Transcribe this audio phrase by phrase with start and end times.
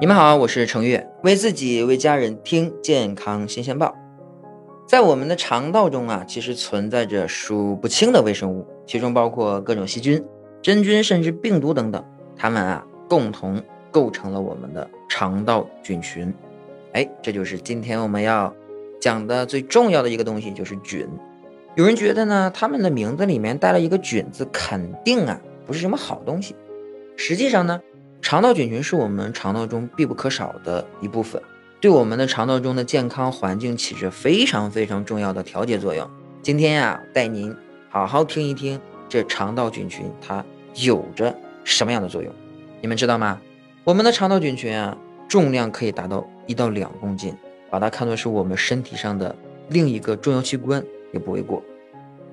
[0.00, 3.96] 你们好，我是程月，为自己为家人听健康新鲜报。
[4.86, 10.24] 在我们的肠道中啊，其实存在着数不清的微生物，其中包括各种细菌、
[10.62, 12.04] 真菌，甚至病毒等等。
[12.36, 16.32] 它们啊，共同构成了我们的肠道菌群。
[16.92, 18.54] 哎，这就是今天我们要
[19.00, 21.08] 讲的最重要的一个东西，就是菌。
[21.74, 26.54] 有人觉得呢，它们的名字里面带了一个“菌”字，肯定啊不是什么好东西。
[27.16, 27.80] 实际上呢。
[28.20, 31.40] 肠道菌群是我们肠道中必不可少的一部分，
[31.80, 36.08] 对我们的肠道中的健康环境起着非常非常重要的调节作用。
[36.42, 37.54] 今天呀，带您
[37.88, 40.44] 好好听一听这肠道菌群它
[40.74, 42.32] 有着什么样的作用。
[42.80, 43.40] 你们知道吗？
[43.84, 47.34] 我们的肠道菌群啊，重量可以达到一到两公斤，
[47.70, 49.34] 把它看作是我们身体上的
[49.68, 51.62] 另一个重要器官也不为过。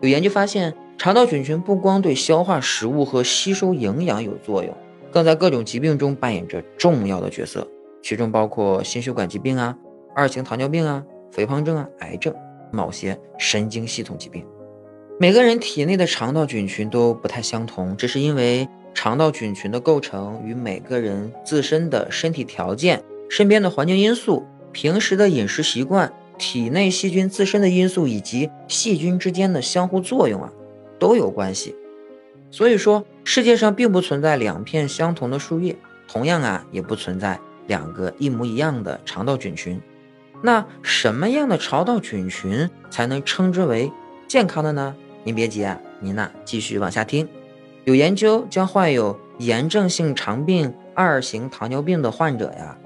[0.00, 4.76] 有研究发现，肠道菌群不光对消化食物和吸收营养有作用。
[5.16, 7.66] 更在各种疾病中扮演着重要的角色，
[8.02, 9.74] 其中包括心血管疾病啊、
[10.14, 12.34] 二型糖尿病啊、肥胖症啊、癌症、
[12.70, 14.44] 某些神经系统疾病。
[15.18, 30.52] 每个人体内的肠道菌群都不太相同，这是因为肠道菌群的构成与每个人自身的身体条件、身边的环境因素、平时的饮食习惯、体内细菌自身的因素以及细菌之间的相互作用啊，
[30.98, 31.74] 都有关系。
[32.56, 35.76] 所以说，世界上并不存在两片相同的树叶，
[36.08, 39.78] 同样啊，也不存在两个一模一样的肠道菌群。
[40.40, 43.92] 那什么样的肠道菌群才能称之为
[44.26, 44.96] 健康的呢？
[45.22, 47.28] 您别急啊，您呢继续往下听。
[47.84, 52.78] 有研究将患有炎症性肠病、二型糖尿病的患者呀，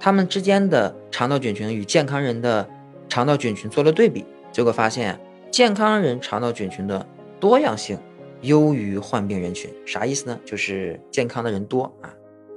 [0.00, 2.68] 他们之间的肠道菌群与健康人的
[3.08, 5.20] 肠道菌群做了对比，结果发现
[5.52, 7.06] 健康人肠道菌群的
[7.38, 7.96] 多样性。
[8.42, 10.38] 优于患病人群，啥意思呢？
[10.44, 12.14] 就是健康的人多啊，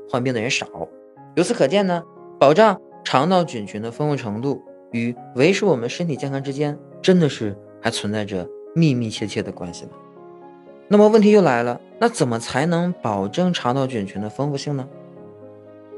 [0.09, 0.67] 患病的人少。
[1.35, 2.03] 由此可见呢，
[2.39, 4.61] 保障肠道菌群的丰富程度
[4.91, 9.91] 与维持我们身体健康之间，真的是还存在着密密切切的关系呢。
[10.87, 14.87] 那么问题又来了，那怎么才能保证肠道菌群的丰富性呢？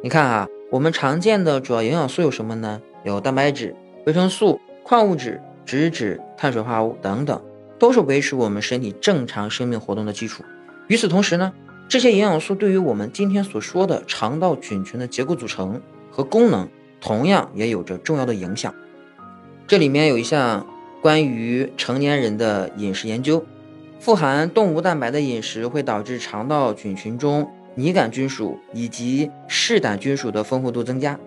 [0.01, 2.81] 你看啊，我们常见的主要营养素有什么呢？
[3.03, 3.75] 有蛋白质、
[4.05, 7.41] 维生素、矿物质、脂质、碳水化合物等等。
[7.77, 10.43] 都是维持我们身体正常生命活动的基础。
[10.87, 11.53] 与此同时呢，
[11.87, 15.81] 这些营养素对于我们今天所说的肠道菌群的结构组成
[16.11, 16.67] 和功能，
[17.01, 18.73] 同样也有着重要的影响。
[19.67, 20.65] 这里面有一项
[21.01, 23.43] 关于成年人的饮食研究，
[23.99, 31.19] 富含动物蛋白的饮食会导致肠道菌群中拟杆菌属以及嗜胆菌属的丰富度增加，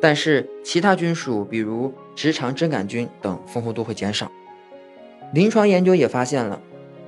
[0.00, 4.30] 但是其他菌属，比如直肠真杆菌等，丰富度会减少。
[5.32, 6.60] 临床研究也发现了，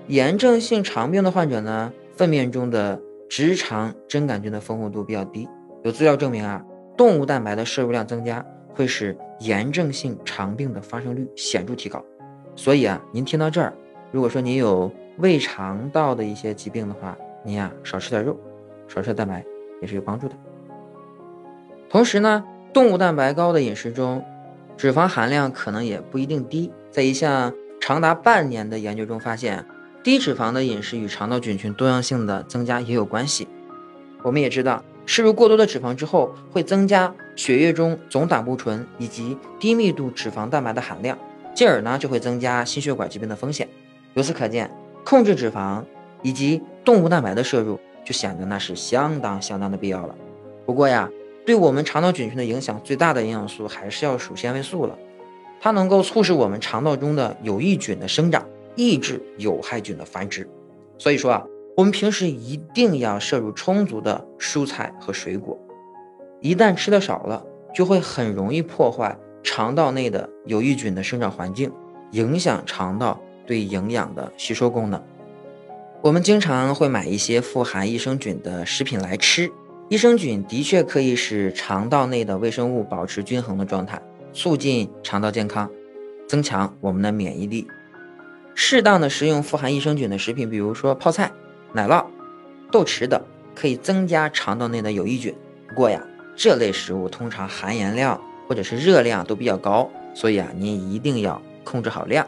[0.07, 5.49] 炎症性肠病的患者呢，粪便中的直肠真杆菌的丰富度比较低。
[5.83, 6.63] 有资料证明啊，
[6.99, 8.45] 动物蛋白的摄入量增加
[8.75, 12.05] 会使炎症性肠病的发生率显著提高。
[12.55, 13.73] 所以啊，您听到这儿，
[14.13, 18.37] 如果说您有胃肠道的一些疾病的话，您呀少吃点肉，
[18.87, 19.43] 少吃蛋白
[19.81, 20.35] 也是有帮助的。
[21.89, 22.45] 同时呢，
[22.75, 24.23] 动物蛋白高的饮食中，
[24.77, 26.71] 脂肪含量可能也不一定低。
[26.91, 27.55] 在一项
[27.91, 29.67] 长达半年的研究中发现，
[30.05, 33.49] 低脂肪的饮食与肠道菌群多样性的增加也有关系。
[34.23, 41.19] 我们也知道，摄入过多的脂肪之后，会增加血液中总胆固醇以及低密度脂肪蛋白的含量，
[41.53, 43.69] 进而呢就会增加心血管疾病的风险。
[44.15, 44.71] 由此可见，
[45.05, 45.83] 控制脂肪
[46.23, 50.15] 以及动物蛋白的摄入就显得那是相当相当的必要了。
[50.65, 51.11] 不过呀，
[51.45, 54.97] 对我们肠道菌群的影响最大的营养素还是要数纤维素了。
[55.61, 60.49] 它能够促使我们肠道中的有益菌的生长，抑制有害菌的繁殖。
[60.97, 61.45] 所以说啊，
[61.77, 65.59] 我们平时一定要摄入充足的蔬菜和水果。
[66.41, 67.45] 一旦吃的少了，
[67.75, 71.71] 就会很容易破坏肠道内的有益菌的生长环境，
[72.13, 75.03] 影响肠道对营养的吸收功能。
[76.03, 79.53] 我们经常会买一些富含益生菌的食品来吃，
[79.91, 84.01] 益生菌的确可以使肠道内的微生物保持均衡的状态。
[84.33, 85.71] 促进肠道健康，
[86.29, 87.67] 增强我们的免疫力。
[88.55, 91.33] 适当的食用富含益生菌的食品，比如说泡菜、
[91.73, 92.05] 奶酪、
[92.71, 93.21] 豆豉等，
[93.55, 95.35] 可以增加肠道内的有益菌。
[95.69, 96.03] 不过呀，
[96.37, 102.27] 这类食物通常含盐量或者是热量都比较高，所以啊，您一定要控制好量。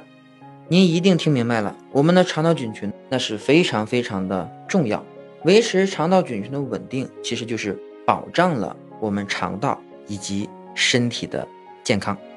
[0.68, 5.04] 您一定听明白了，我们的肠道菌群那是非常非常的重要。
[5.44, 7.76] 维持肠道菌群的稳定，其实就是
[8.06, 11.46] 保障了我们肠道以及身体的。
[11.84, 12.31] 健康。